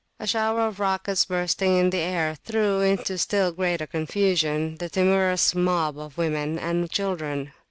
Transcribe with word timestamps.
A 0.19 0.25
shower 0.25 0.61
of 0.61 0.79
rockets 0.79 1.25
bursting 1.25 1.77
in 1.77 1.91
the 1.91 1.99
air 1.99 2.33
threw 2.43 2.81
into 2.81 3.19
still 3.19 3.51
greater 3.51 3.85
confusion 3.85 4.77
the 4.77 4.89
timorous 4.89 5.53
mob 5.53 5.99
of 5.99 6.17
women 6.17 6.57
and 6.57 6.89
children. 6.89 7.53